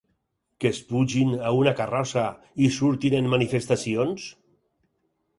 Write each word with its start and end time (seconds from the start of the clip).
Que 0.63 0.69
es 0.75 0.77
pugin 0.91 1.33
a 1.49 1.51
una 1.57 1.73
carrossa 1.79 2.23
i 2.67 2.69
surtin 2.77 3.17
en 3.19 3.29
manifestacions? 3.35 4.25